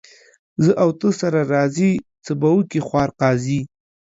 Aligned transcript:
زه 0.63 0.71
او 0.83 0.89
ته 0.99 1.07
سره 1.21 1.39
راضي، 1.53 1.91
څه 2.25 2.31
به 2.39 2.47
وکي 2.55 2.79
خوار 2.87 3.09
قاضي. 3.19 3.61